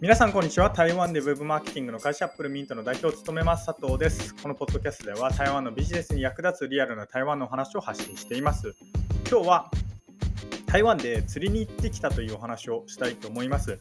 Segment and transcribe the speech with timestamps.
[0.00, 0.70] 皆さん、こんにちは。
[0.70, 4.32] 台湾で Web マーケティングの会社アップルミントの代表を務めます佐藤です。
[4.36, 8.76] このポッドキャストでは台湾のビジネスに役立つリアルな台湾のお話を発信しています。
[9.28, 9.70] 今日は
[10.66, 13.80] 台湾で釣りに行ってきたというお話をしたいと思います。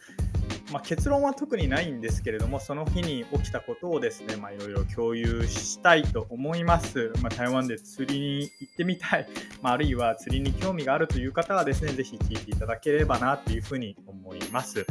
[0.72, 7.14] まあ、結論は特にないんですけれども、その日に起きたことをですね、まあ、いろいろ共有したいと思います。
[7.22, 9.28] まあ、台湾で釣りに行ってみたい、
[9.62, 14.86] まあ、あるいは釣りに興味があるという方はですね、ぜひ聞いていただければなというふうに思います。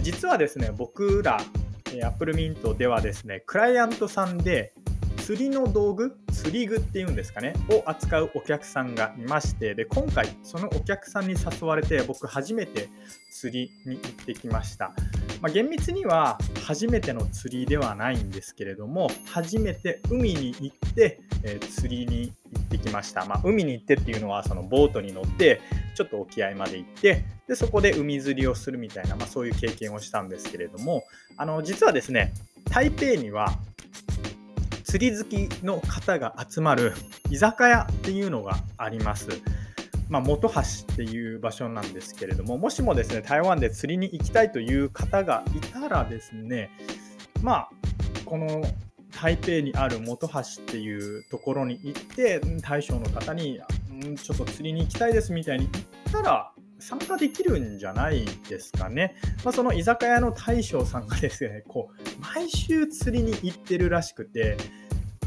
[0.00, 1.38] 実はですね、僕ら、
[2.02, 4.72] Apple Mint ではですね、クライアントさんで
[5.22, 12.88] 釣りの道具、釣り具っていうんですかね、を扱うお客さんがいまして、で今回、そのお客さんに誘われて、僕、初めて
[13.30, 14.92] 釣りに行ってきました。
[15.40, 23.24] まあ、厳密には初めての釣りではないんですけれども、初めて海に行って、えー、釣りに行ってきました。
[23.24, 25.60] まあ、海に行ってっていうのは、そのボートに乗って、
[25.94, 31.04] ちょっと沖合まで行ってでそこで海釣りをするみたいな、まあ、そういう経験をしたんですけれども
[31.36, 32.32] あの実はですね
[32.70, 33.52] 台北には
[34.84, 36.92] 釣り好きの方が集まる
[37.30, 39.28] 居酒屋っていうのがあります。
[40.10, 46.70] まあ、本橋っていう場所なんですけれどももしもですね台湾で釣りに行きたいという方がいたらですね
[47.40, 47.70] まあ
[48.26, 48.62] この
[49.18, 53.58] 台北にある本橋っていうところに行って大将の方に
[53.92, 59.14] んちょっと釣りに行きたいですみたいに言ったら参加できるんじゃないですかね。
[59.44, 64.56] まあ、その居酒屋の大将さんがですね、こう毎週釣りに行ってるらしくて、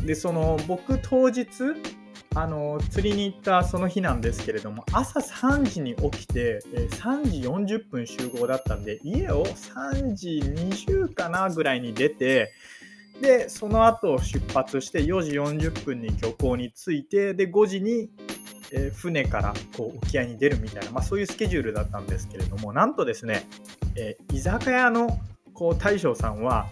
[0.05, 1.45] でその僕当日
[2.35, 6.59] あの釣りに行ったその日なんですけれども朝3時に起きて
[6.91, 12.51] 3時40分集合だったんで家を3時20かなぐらいに出て
[13.21, 18.09] でその後出発して4時40分に漁港に着いてで5時に
[18.71, 23.47] え、船からこう沖合に出るみたいな、まあ、そういうスケジュールだったんですけれどもなんとですね、
[23.95, 25.19] え、居酒屋の
[25.53, 26.67] こう大将さんは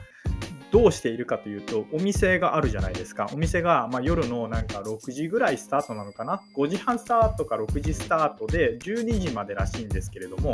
[0.73, 10.51] どうしているかというとお店があるじゃないですかお店が、ま、夜のなんか6時ぐらいスタートなのかな？5時半スタートか6時スタートで12時までらしいんですけれども、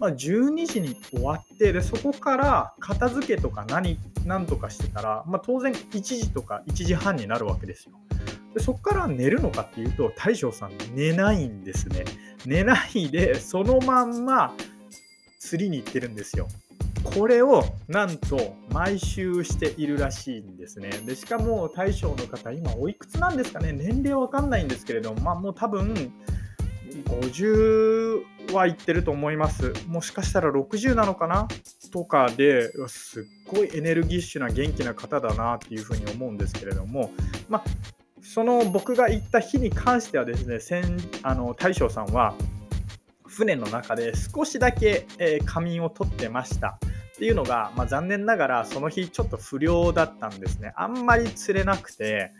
[0.00, 7.92] まあ、12時に終わってでそこから片付けとか何何とかしてたら、まあ、当然1時とか1時半になるわけですよ。
[8.54, 12.04] でそこから寝るのかっていうと大将さん寝ないんですね。
[12.44, 14.54] 寝ないでそのまんま
[15.38, 16.48] 釣りに行ってるんですよ。
[17.02, 20.90] これをなんと毎週しているらしいんですね。
[21.04, 23.72] でしかも大将の方今おいくつなんですかね？
[23.72, 26.12] 年齢わかんないんですけれどもまあもう多分
[27.06, 29.72] 50は言ってると思います。
[29.88, 31.48] もしかしたら60なのかな？
[31.90, 37.10] とかですっごいエネルギッシュな元気な方だなっていうふうに思うんですけれども
[37.48, 37.64] まあ
[38.22, 40.82] その僕が行った日に関してはですね、
[41.22, 42.34] あの大将さんは
[43.26, 46.78] 船の中で少しだけ、えー、仮眠を取ってました。
[47.14, 50.72] っていうのが、まあ、残念ながらその日ちょっと不良だったんですね。
[50.76, 52.32] あんまり釣れなくて、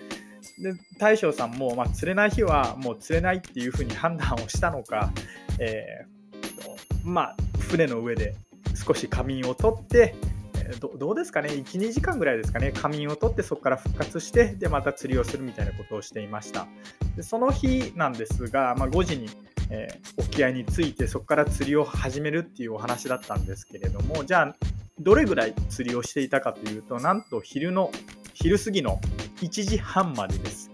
[0.58, 5.12] で大将さんも、まあ、釣れない日はもう釣れないっていうふうに判断をしたのか、
[5.60, 8.34] えー、まあ、船の上で
[8.74, 10.14] 少し仮眠を取って、
[10.80, 16.66] どどうですかね、1、2時間ぐらいですかね、仮眠を取ってそこから復活して、で、また釣りをするみたいなことをしていました。
[17.16, 19.28] でその日なんですが、まあ、5時に、
[19.70, 24.56] えー、沖合に着いて、そこから釣りを始めるっていうお話だったんですけれども、じゃあ、
[24.98, 27.90] どれぐらい釣りをしていたかというと、なんと昼の、
[28.34, 29.00] 昼過ぎの
[29.40, 30.70] 1時半までです。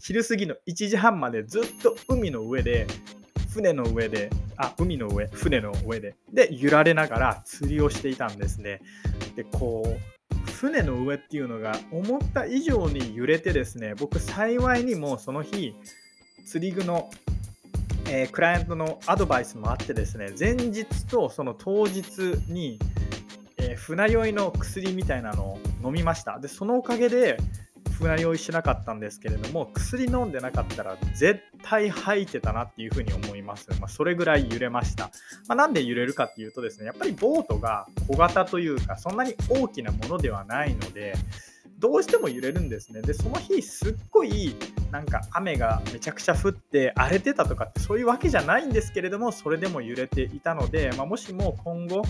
[0.00, 2.86] 昼過ぎの1時半までずっと海の上で
[3.56, 8.82] 船の上で、あ、海の上、船の上で、で、揺られながら釣りをしていたんですね。
[9.36, 15.74] で、こう、船の上っていうのが思った以上に揺れてですね、僕幸いにもその日、
[16.46, 17.10] 釣り具の、
[18.08, 22.02] えー、クライアントのアドバイスもあってですね、前日とその当日
[22.48, 22.78] に、
[23.58, 26.38] えー、船酔いの薬みたいなのを飲みました。
[26.38, 27.36] で、そのおかげで、
[27.96, 35.10] 船酔いしなかったんですけれども薬飲んでなかったら絶対吐いてたなっていうふうに思います、まあ、それぐらい揺れました、
[35.48, 41.14] まあ、なんで揺れるかっていうとですねやっぱりボートが小型というかそんなに大きなものではないので
[41.78, 43.02] どうしても揺れるんですね。
[43.02, 44.56] で、その日すっごい
[44.90, 52.02] なんか雨がめちゃくちゃ降って荒れてたとかってそういうわけじゃないんですけれども、それでも揺れていたので、まあ、もしも今後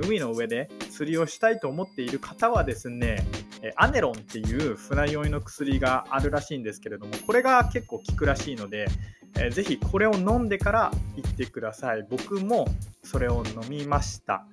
[0.00, 3.22] 海の上で釣りをしたいと思っている方はですね、
[3.76, 8.86] アネロンっていう船酔いの薬があるらしいんですけれども、これが結構効くらしいので、
[9.36, 12.06] えー、ぜひこれを飲んでから行ってください。
[12.10, 12.66] 僕も
[13.04, 14.44] それを飲みました。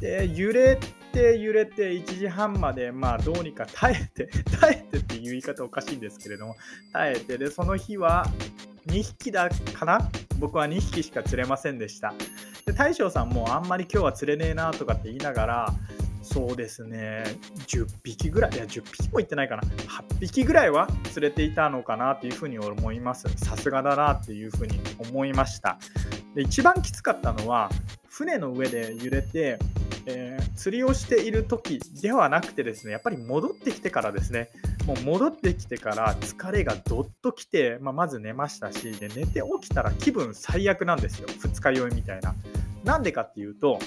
[0.00, 0.78] で、揺れ
[1.12, 4.28] て揺れて1時半まで、まあどうにか耐えて、
[4.60, 6.56] 耐えてっていう言い方おかしいんですけれども、
[6.92, 8.26] 耐えて、で、その日は
[8.86, 10.10] 2匹だかな？
[10.38, 12.14] 僕は2匹しか釣れませんでした。
[12.66, 15.74] で大将さんもあんまり今日は釣れねえなとかって言いながら
[16.26, 17.24] そうですね。
[17.66, 19.62] 10匹ぐらいいや10匹もいってないかな。
[19.62, 23.28] 8匹ぐらいは釣れていたのかなというふうに思います。
[23.36, 25.78] さすがだなっていうふうに思いました。
[26.34, 27.70] で一番きつかったのは
[28.08, 29.58] 船の上で揺れて
[30.06, 34.50] えー、釣りをしている時ではなくてですねやっぱり戻ってきてからですね。
[34.86, 41.28] もう戻ってきてから疲れがどっときて、まあ、まず寝ましたしで寝て起きたら気分最悪なんですよ。
[41.28, 42.34] 二日酔いみたいな。
[42.84, 43.80] なんでかっていうと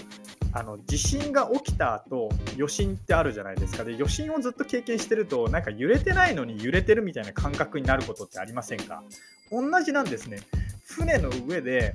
[0.51, 3.83] あの地震が起きた後余震ってあるじゃないですか。
[3.83, 9.03] で余震をずっと経験してるとなんか揺れてないのに揺れてるみたいな感覚になることってありませんか？
[9.51, 10.39] 同じなんですね。
[10.85, 11.93] 船の上で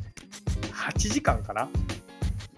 [0.73, 1.69] 8時間かな？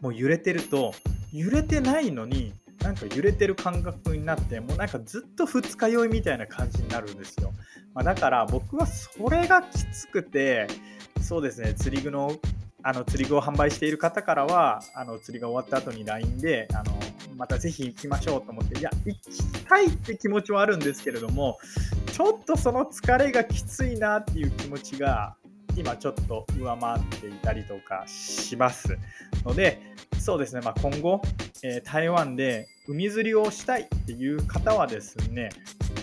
[0.01, 0.93] もう揺れてると
[1.33, 2.53] 揺れてないのに
[2.83, 7.53] なんか揺れてる感覚になってもうなんかずっと二日酔いみたいな感じになるんですよ、
[7.95, 10.69] まあ、だから僕はそれがきつくて
[11.21, 12.31] そうですね釣り具の
[12.89, 16.97] あの釣り具を販売している方からはあの釣りが終わった後に LINE であの
[17.37, 21.59] またぜひ行きましょうと思っていや行きたいって気持ちはあるんですけれども
[22.13, 25.35] ちょっとその疲れがきついなっていう気持ちが
[25.77, 28.97] 今ちょっと上回っていたりとかします
[29.45, 29.83] ので
[30.21, 31.23] そうですね、まあ、今後、
[31.65, 35.51] えー、台湾で海釣りをしたいっていう方はですね、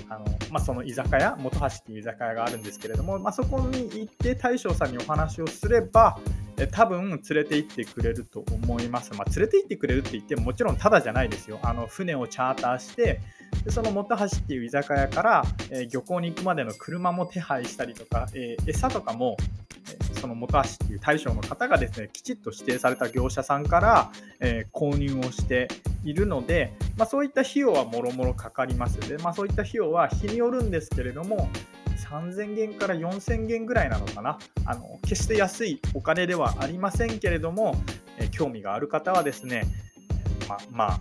[0.09, 6.17] あのまあ、その居酒屋、本橋っていう居酒屋があるんですけれども、まあ、そこに行って大将さんにお話をすれば、
[6.57, 9.13] え多分連れて行ってくれると思います。
[9.13, 11.59] まあ、連れて行ってくれるって言ってももちろんただじゃないですよ。
[11.63, 13.19] あの船をチャーターして
[13.65, 19.37] でその本橋っていう居酒屋から、えー、漁港に行くまでの車も手配したりとか、えー、餌とかも
[19.91, 25.67] えその本橋っていう大将の方がですねきちっと指定された業者さんから、えー、購入をして
[26.03, 31.49] いるので、まあ、そういった費用はもろもろかかりますで、まあ、そういった費用は日によるんですけれども
[32.03, 34.37] 3000元から4000元ぐらいなのかな？
[34.65, 37.75] あの決して安いお金ではありませんけれども、
[38.19, 39.63] え、興味がある方はですね、
[40.47, 40.99] ままあ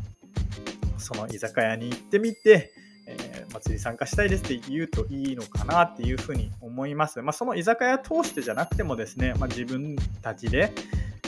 [0.99, 2.72] その居酒屋に行ってみて、
[3.06, 7.20] えー、祭り参加したいですって言うといいのかなっていうふうに思います。
[7.20, 10.72] まあ、その居酒屋通してじゃなくてもですね、まあ、自分たちで、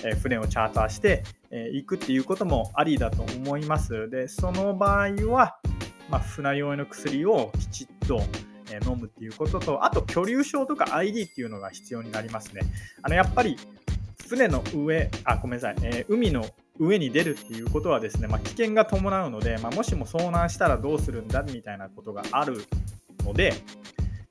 [0.05, 4.09] え船をチャーターして、え行くっていうこともありだと思います。
[4.11, 5.57] で、その場合は、
[6.09, 8.23] まあ、船酔いの薬をきちっと
[8.87, 12.63] 飲むっていうことと、あと居留証とか ID っていうのが必要になりますね。
[13.03, 13.57] あのやっぱり
[14.29, 16.47] 船の上、あ、ごめんなさい、えー、海の
[16.79, 22.65] 上に出るっていうことはですね、まあ、危険が伴うので、まあ、もしも遭難したらどうするんだみたいなことがある
[23.25, 23.53] ので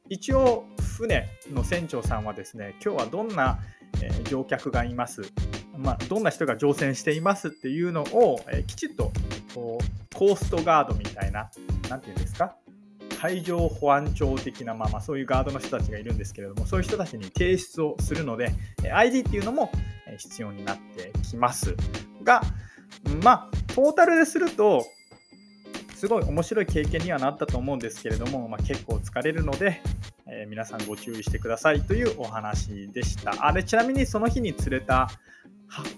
[0.10, 0.66] 一応
[0.98, 3.60] 船の船長さんはですね今日はどんな、
[4.02, 5.22] え、乗客がいます、
[5.78, 9.12] まあ、どんな人が乗船していますっていうのを、え、きちっと
[9.56, 11.50] こうコーストガードみたいな
[11.90, 12.56] 何て言うんですか？
[13.24, 18.52] 海上保安庁的な、まあ、まあそういうガードの人たちがいるんですけれどもそういう人たちに提出をするので
[18.94, 19.72] ID っていうのも
[20.18, 21.74] 必要になってきます
[22.22, 22.42] が
[23.24, 24.86] まあトータルですると
[25.96, 29.82] すごい面白い経験にはなったと思うんですけれども、まあ、結構疲れるので、
[30.28, 33.34] えー、皆さんご注意してくださいというお話でした。
[33.40, 35.10] あれちなみにその日に釣れた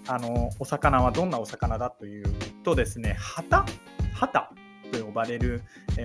[0.06, 2.26] あのお魚はどんなお魚だという
[2.62, 3.66] とですね、ハタ
[4.14, 4.52] ハタ
[4.90, 5.62] と呼ばれる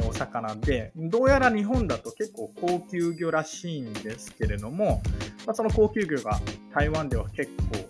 [0.08, 5.02] お魚で、どうやら日本だと結構高級魚らしいんですけれども、
[5.46, 6.40] まあ、その高級魚が
[6.74, 7.90] 台湾では結構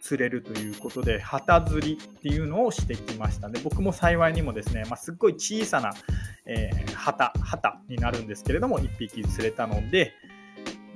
[0.00, 3.48] 釣れるということで、旗釣りっていうのをしてきました。
[3.48, 5.92] で、僕も幸いにもですね、まあ、すっごい小さな、
[6.46, 10.12] えー、旗、旗になるんですけれども、1匹釣れたので、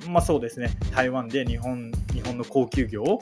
[0.09, 3.21] まあそうですね、台湾で日本日本の高級魚を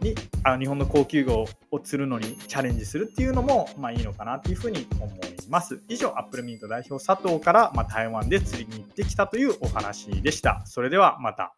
[0.00, 0.14] に
[0.44, 5.80] あ日本の高級魚を釣るのにチャレンジするっていうのも、まあ、いいのかなっていうふうに思います。
[5.88, 10.62] 以上、アップルミント代表佐藤から、まあ、台湾で釣りに行ってきたというお話でした。
[10.66, 11.54] それではまた。